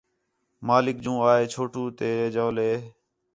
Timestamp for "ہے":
1.39-1.45